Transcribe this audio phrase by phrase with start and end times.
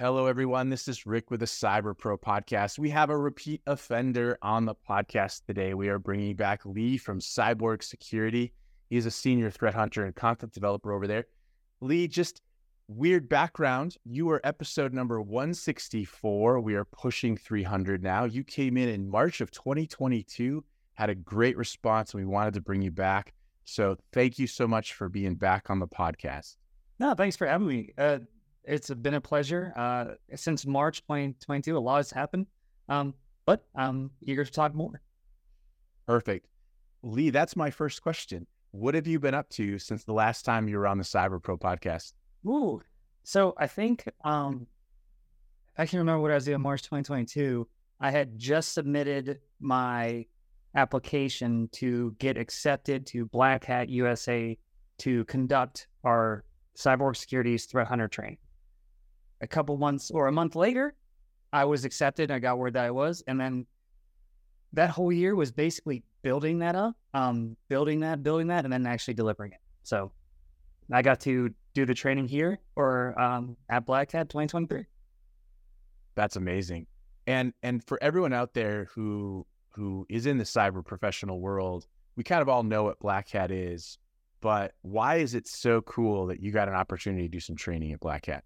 [0.00, 0.70] Hello, everyone.
[0.70, 2.78] This is Rick with the Cyber Pro podcast.
[2.78, 5.74] We have a repeat offender on the podcast today.
[5.74, 8.52] We are bringing back Lee from Cyborg Security.
[8.90, 11.24] He's a senior threat hunter and content developer over there.
[11.80, 12.42] Lee, just
[12.86, 13.96] weird background.
[14.04, 16.60] You were episode number 164.
[16.60, 18.22] We are pushing 300 now.
[18.22, 22.60] You came in in March of 2022, had a great response, and we wanted to
[22.60, 23.34] bring you back.
[23.64, 26.54] So thank you so much for being back on the podcast.
[27.00, 27.90] No, thanks for having me.
[27.98, 28.18] Uh,
[28.68, 29.72] it's been a pleasure.
[29.74, 30.04] Uh,
[30.34, 32.46] since March 2022, a lot has happened.
[32.88, 33.14] Um,
[33.46, 35.00] but I'm eager to talk more.
[36.06, 36.46] Perfect.
[37.02, 38.46] Lee, that's my first question.
[38.72, 41.42] What have you been up to since the last time you were on the Cyber
[41.42, 42.12] Pro podcast?
[42.46, 42.82] Ooh.
[43.24, 44.66] So I think um,
[45.78, 47.66] I can remember what I was doing March 2022.
[48.00, 50.26] I had just submitted my
[50.74, 54.58] application to get accepted to Black Hat USA
[54.98, 56.44] to conduct our
[56.76, 58.38] Cyborg Security's Threat Hunter training
[59.40, 60.94] a couple months or a month later,
[61.52, 62.30] I was accepted.
[62.30, 63.66] I got word that I was, and then
[64.72, 68.86] that whole year was basically building that up, um, building that, building that, and then
[68.86, 69.60] actually delivering it.
[69.82, 70.12] So
[70.92, 74.84] I got to do the training here or um, at Black Hat 2023.
[76.14, 76.86] That's amazing.
[77.26, 81.86] And and for everyone out there who who is in the cyber professional world,
[82.16, 83.98] we kind of all know what Black Hat is,
[84.40, 87.92] but why is it so cool that you got an opportunity to do some training
[87.92, 88.44] at Black Hat?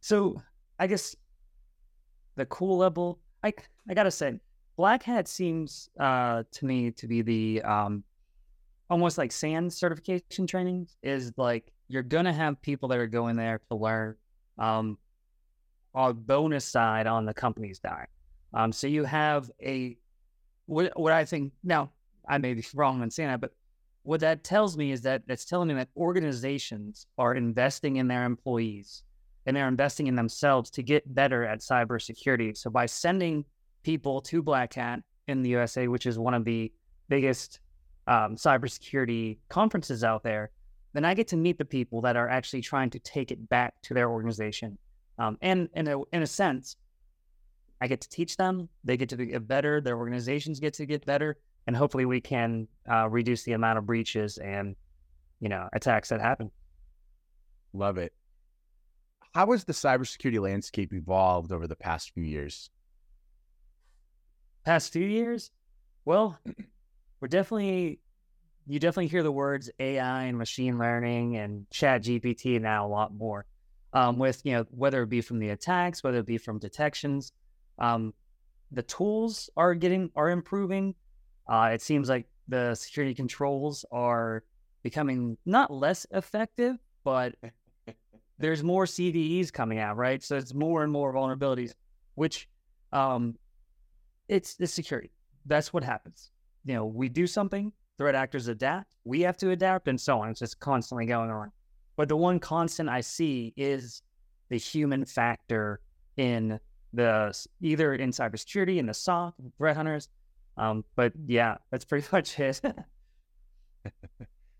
[0.00, 0.42] So
[0.78, 1.14] I guess
[2.36, 3.52] the cool level, I
[3.88, 4.38] I gotta say,
[4.76, 8.02] Black Hat seems uh, to me to be the um,
[8.88, 10.88] almost like SANS certification training.
[11.02, 14.16] Is like you're gonna have people that are going there to learn
[14.58, 14.98] um,
[15.94, 18.06] a bonus side on the company's side.
[18.54, 19.96] Um, so you have a
[20.66, 21.90] what what I think now
[22.28, 23.52] I may be wrong in saying that, but
[24.02, 28.24] what that tells me is that it's telling me that organizations are investing in their
[28.24, 29.02] employees
[29.50, 32.56] and they're investing in themselves to get better at cybersecurity.
[32.56, 33.44] So by sending
[33.82, 36.72] people to Black Hat in the USA, which is one of the
[37.08, 37.58] biggest
[38.06, 40.52] um, cybersecurity conferences out there,
[40.92, 43.74] then I get to meet the people that are actually trying to take it back
[43.82, 44.78] to their organization.
[45.18, 46.76] Um, and in a, in a sense,
[47.80, 48.68] I get to teach them.
[48.84, 49.80] They get to get better.
[49.80, 53.86] Their organizations get to get better, and hopefully, we can uh, reduce the amount of
[53.86, 54.76] breaches and
[55.40, 56.52] you know attacks that happen.
[57.72, 58.12] Love it
[59.34, 62.70] how has the cybersecurity landscape evolved over the past few years?
[64.64, 65.50] Past few years?
[66.04, 66.38] Well,
[67.20, 68.00] we're definitely
[68.66, 73.14] you definitely hear the words AI and machine learning and chat GPT now a lot
[73.14, 73.46] more.
[73.92, 77.32] Um, with you know, whether it be from the attacks, whether it be from detections.
[77.78, 78.14] Um,
[78.70, 80.94] the tools are getting are improving.
[81.48, 84.44] Uh, it seems like the security controls are
[84.82, 87.34] becoming not less effective, but
[88.40, 90.22] there's more CVEs coming out, right?
[90.22, 91.74] So it's more and more vulnerabilities,
[92.14, 92.48] which
[92.92, 93.36] um,
[94.28, 95.12] it's the security.
[95.44, 96.30] That's what happens.
[96.64, 100.30] You know, we do something, threat actors adapt, we have to adapt, and so on.
[100.30, 101.52] It's just constantly going on.
[101.96, 104.02] But the one constant I see is
[104.48, 105.80] the human factor
[106.16, 106.58] in
[106.94, 110.08] the either in cybersecurity, in the SOC, threat hunters.
[110.56, 112.62] Um, but yeah, that's pretty much it.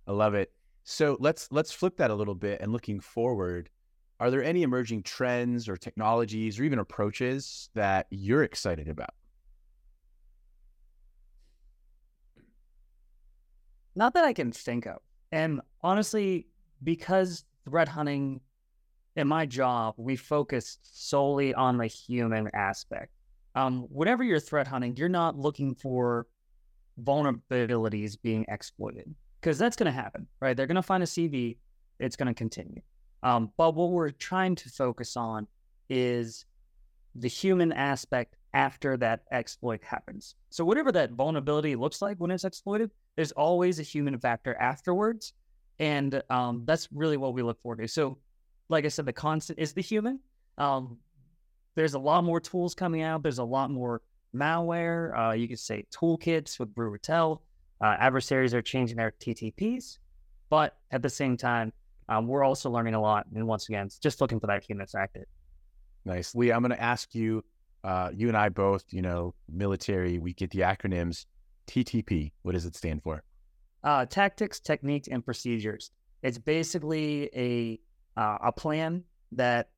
[0.06, 0.52] I love it.
[0.84, 3.70] So let's let's flip that a little bit and looking forward,
[4.18, 9.14] are there any emerging trends or technologies or even approaches that you're excited about?
[13.94, 14.98] Not that I can think of.
[15.32, 16.46] And honestly,
[16.82, 18.40] because threat hunting
[19.16, 23.12] in my job, we focus solely on the human aspect.
[23.54, 26.26] Um, whenever you're threat hunting, you're not looking for
[27.02, 30.56] vulnerabilities being exploited because that's going to happen, right?
[30.56, 31.56] They're going to find a CV,
[31.98, 32.82] it's going to continue.
[33.22, 35.46] Um, but what we're trying to focus on
[35.88, 36.44] is
[37.14, 40.34] the human aspect after that exploit happens.
[40.50, 45.32] So, whatever that vulnerability looks like when it's exploited, there's always a human factor afterwards.
[45.78, 47.88] And um, that's really what we look forward to.
[47.88, 48.18] So,
[48.68, 50.20] like I said, the constant is the human.
[50.58, 50.98] Um,
[51.74, 53.22] there's a lot more tools coming out.
[53.22, 54.02] There's a lot more
[54.34, 55.18] malware.
[55.18, 57.40] Uh, you could say toolkits with Brute Ratel.
[57.80, 59.98] Uh, adversaries are changing their TTPs,
[60.50, 61.72] but at the same time,
[62.08, 63.26] um, we're also learning a lot.
[63.34, 65.26] And once again, just looking for that human factor.
[66.04, 66.34] Nice.
[66.34, 67.44] Lee, I'm going to ask you,
[67.84, 71.26] uh, you and I both, you know, military, we get the acronyms
[71.66, 72.32] TTP.
[72.42, 73.22] What does it stand for?
[73.82, 75.90] Uh, tactics, techniques, and procedures.
[76.22, 77.80] It's basically a
[78.20, 79.70] uh, a plan that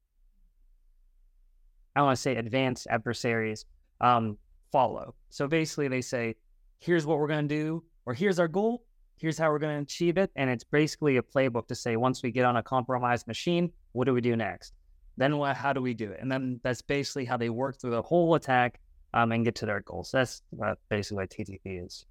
[1.94, 3.64] I want to say advanced adversaries
[4.00, 4.38] um,
[4.72, 5.14] follow.
[5.28, 6.34] So basically, they say,
[6.80, 8.84] "Here's what we're going to do or here's our goal,
[9.16, 10.30] here's how we're going to achieve it.
[10.36, 14.04] And it's basically a playbook to say, once we get on a compromised machine, what
[14.04, 14.74] do we do next?
[15.16, 16.18] Then what, how do we do it?
[16.20, 18.80] And then that's basically how they work through the whole attack
[19.14, 20.10] um, and get to their goals.
[20.12, 20.42] That's
[20.88, 22.06] basically what TTP is.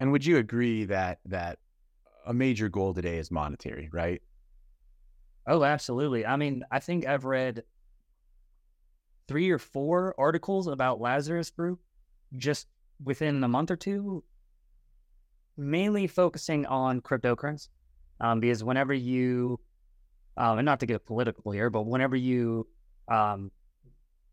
[0.00, 1.58] And would you agree that that
[2.26, 4.22] a major goal today is monetary, right?
[5.46, 6.24] Oh, absolutely.
[6.24, 7.64] I mean, I think I've read
[9.26, 11.80] three or four articles about Lazarus Group
[12.36, 12.68] just
[13.02, 14.22] within a month or two,
[15.56, 17.68] mainly focusing on cryptocurrency.
[18.20, 19.58] Um, because whenever you,
[20.36, 22.66] um, and not to get political here, but whenever you
[23.08, 23.50] um,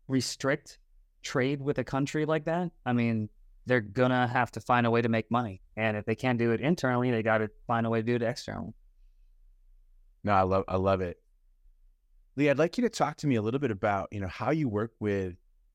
[0.06, 0.78] restrict
[1.22, 3.28] trade with a country like that, I mean,
[3.66, 6.52] they're gonna have to find a way to make money, and if they can't do
[6.52, 8.72] it internally, they got to find a way to do it externally.
[10.24, 11.18] No, I love I love it.
[12.36, 14.50] Lee, I'd like you to talk to me a little bit about, you know, how
[14.50, 15.34] you work with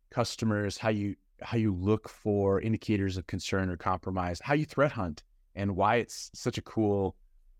[0.09, 4.93] customers, how you how you look for indicators of concern or compromise, how you threat
[4.93, 5.23] hunt,
[5.55, 7.15] and why it's such a cool,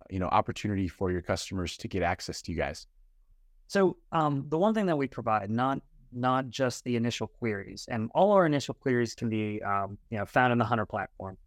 [0.09, 2.88] you know, opportunity for your customers to get access to you guys.
[3.68, 5.81] So um, the one thing that we provide, not
[6.12, 10.25] not just the initial queries, and all our initial queries can be um, you know
[10.25, 11.38] found in the Hunter platform,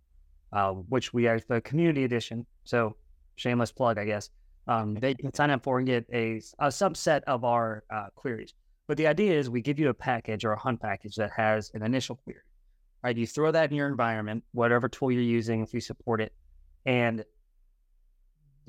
[0.52, 2.44] uh, which we have the community edition.
[2.64, 2.96] So
[3.36, 4.30] shameless plug, I guess.
[4.66, 8.52] Um, they can sign up for and get a, a subset of our uh, queries.
[8.86, 11.70] But the idea is we give you a package or a hunt package that has
[11.74, 12.40] an initial query.
[13.02, 13.16] Right?
[13.16, 16.32] You throw that in your environment, whatever tool you're using, if you support it,
[16.84, 17.24] and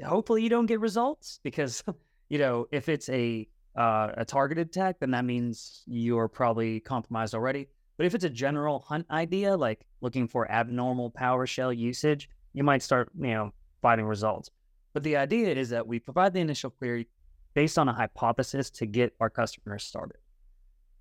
[0.03, 1.83] hopefully you don't get results because
[2.29, 7.33] you know if it's a uh, a targeted attack, then that means you're probably compromised
[7.33, 7.67] already.
[7.97, 12.81] But if it's a general hunt idea, like looking for abnormal PowerShell usage, you might
[12.81, 14.49] start, you know, finding results.
[14.93, 17.07] But the idea is that we provide the initial query
[17.53, 20.17] based on a hypothesis to get our customers started.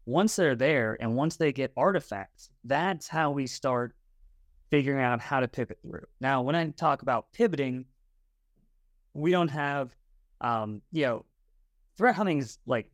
[0.08, 3.94] Once they're there and once they get artifacts, that's how we start
[4.70, 6.06] figuring out how to pivot through.
[6.18, 7.84] Now, when I talk about pivoting,
[9.12, 9.94] we don't have,
[10.40, 11.26] um, you know,
[11.98, 12.90] threat hunting is like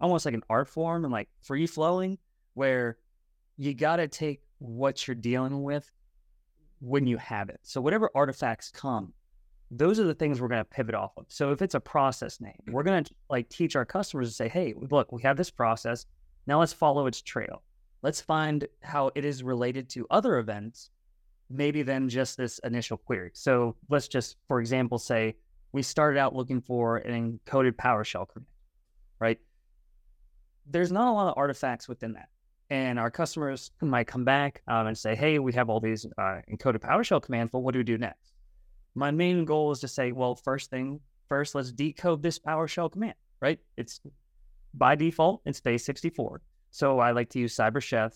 [0.00, 2.16] almost like an art form and like free flowing,
[2.54, 2.96] where
[3.56, 5.90] you got to take what you're dealing with
[6.78, 7.58] when you have it.
[7.64, 9.12] So, whatever artifacts come,
[9.72, 11.24] those are the things we're going to pivot off of.
[11.28, 14.48] So if it's a process name, we're going to like teach our customers to say,
[14.48, 16.06] hey, look, we have this process.
[16.46, 17.62] Now let's follow its trail.
[18.02, 20.90] Let's find how it is related to other events,
[21.48, 23.30] maybe than just this initial query.
[23.34, 25.36] So let's just, for example, say
[25.72, 28.46] we started out looking for an encoded PowerShell command,
[29.20, 29.38] right?
[30.66, 32.28] There's not a lot of artifacts within that.
[32.70, 36.40] And our customers might come back um, and say, hey, we have all these uh,
[36.50, 38.32] encoded PowerShell commands, but what do we do next?
[38.94, 43.14] my main goal is to say, well, first thing first, let's decode this PowerShell command,
[43.40, 43.58] right?
[43.76, 44.00] It's
[44.74, 46.38] by default, it's Base64.
[46.70, 48.12] So I like to use CyberChef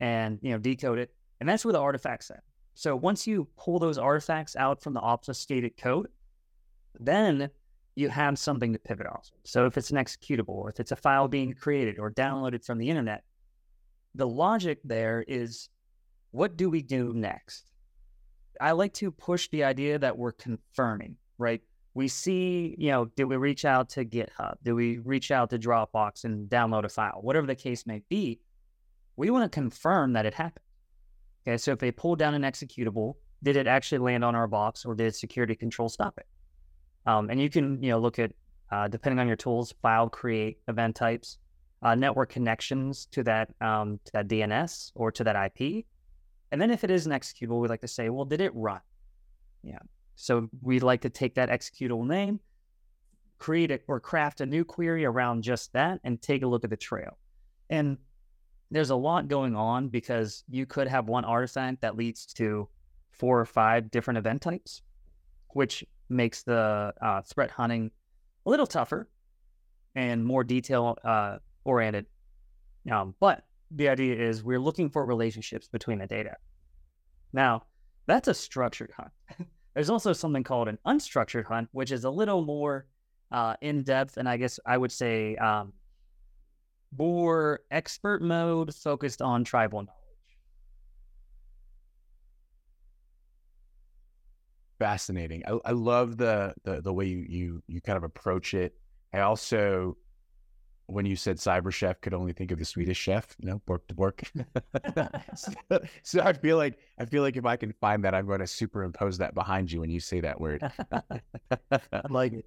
[0.00, 1.14] and, you know, decode it.
[1.40, 2.42] And that's where the artifacts at.
[2.74, 6.08] So once you pull those artifacts out from the obfuscated code,
[6.98, 7.50] then
[7.94, 9.30] you have something to pivot off.
[9.44, 12.78] So if it's an executable, or if it's a file being created or downloaded from
[12.78, 13.22] the internet,
[14.14, 15.68] the logic there is
[16.30, 17.70] what do we do next?
[18.60, 21.62] I like to push the idea that we're confirming, right?
[21.94, 24.54] We see, you know, did we reach out to GitHub?
[24.62, 27.20] Did we reach out to Dropbox and download a file?
[27.22, 28.40] Whatever the case may be,
[29.16, 30.64] we want to confirm that it happened.
[31.46, 34.84] Okay, so if they pull down an executable, did it actually land on our box
[34.84, 36.26] or did security control stop it?
[37.06, 38.32] Um, and you can, you know, look at,
[38.72, 41.38] uh, depending on your tools, file create event types,
[41.82, 45.84] uh, network connections to that, um, to that DNS or to that IP,
[46.54, 48.78] and then if it is an executable, we like to say, well, did it run?
[49.64, 49.80] Yeah.
[50.16, 52.40] So we'd like to take that executable name,
[53.38, 56.70] create it or craft a new query around just that and take a look at
[56.70, 57.18] the trail.
[57.70, 57.98] And
[58.70, 62.68] there's a lot going on because you could have one artifact that leads to
[63.10, 64.82] four or five different event types,
[65.50, 67.90] which makes the uh, threat hunting
[68.46, 69.08] a little tougher
[69.94, 72.06] and more detail uh, oriented.
[72.90, 76.36] Um, but the idea is we're looking for relationships between the data.
[77.32, 77.64] Now,
[78.06, 79.10] that's a structured hunt.
[79.74, 82.86] There's also something called an unstructured hunt, which is a little more
[83.32, 85.72] uh, in depth, and I guess I would say um,
[86.96, 89.90] more expert mode focused on tribal knowledge.
[94.78, 95.42] Fascinating.
[95.46, 98.74] I, I love the, the the way you, you you kind of approach it.
[99.12, 99.96] I also
[100.86, 103.86] when you said cyber chef could only think of the Swedish chef, you know, Bork
[103.88, 104.22] to Bork.
[105.34, 105.52] so,
[106.02, 108.46] so, I feel like I feel like if I can find that, I'm going to
[108.46, 110.62] superimpose that behind you when you say that word.
[112.10, 112.44] like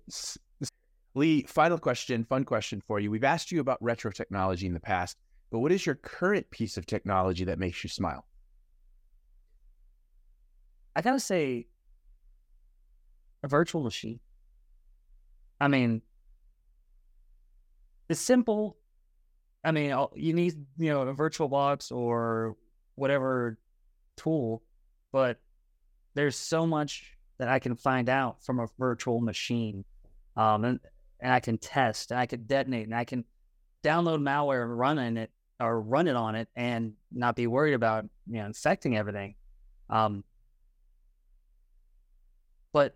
[1.15, 3.09] Lee, final question, fun question for you.
[3.09, 5.17] We've asked you about retro technology in the past,
[5.49, 8.25] but what is your current piece of technology that makes you smile?
[10.95, 11.67] I gotta say,
[13.43, 14.19] a virtual machine.
[15.59, 16.01] I mean,
[18.09, 18.77] it's simple.
[19.63, 22.55] I mean, you need you know a virtual box or
[22.95, 23.57] whatever
[24.15, 24.63] tool,
[25.11, 25.39] but
[26.13, 29.83] there's so much that I can find out from a virtual machine,
[30.35, 30.79] um, and
[31.19, 33.25] and I can test, and I can detonate, and I can
[33.83, 37.73] download malware and run in it or run it on it, and not be worried
[37.73, 39.35] about you know infecting everything.
[39.89, 40.23] Um,
[42.73, 42.95] but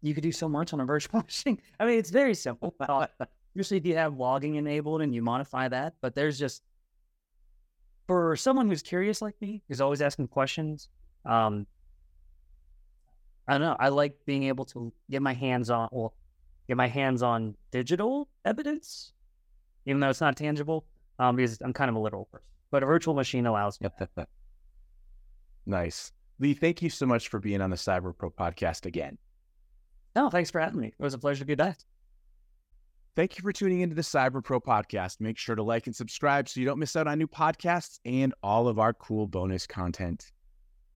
[0.00, 1.60] you could do so much on a virtual machine.
[1.78, 2.74] I mean, it's very simple.
[3.58, 6.62] Usually, if you have logging enabled and you modify that, but there's just
[8.06, 10.88] for someone who's curious like me, who's always asking questions.
[11.26, 11.66] Um,
[13.48, 13.76] I don't know.
[13.80, 16.14] I like being able to get my hands on, well,
[16.68, 19.10] get my hands on digital evidence,
[19.86, 20.84] even though it's not tangible,
[21.18, 22.46] um, because I'm kind of a literal person.
[22.70, 23.88] But a virtual machine allows me.
[25.66, 26.12] nice.
[26.38, 29.18] Lee, thank you so much for being on the Cyber Pro podcast again.
[30.14, 30.94] No, thanks for having me.
[30.96, 31.78] It was a pleasure to be back.
[33.18, 35.18] Thank you for tuning into the Cyber Pro podcast.
[35.18, 38.32] Make sure to like and subscribe so you don't miss out on new podcasts and
[38.44, 40.30] all of our cool bonus content.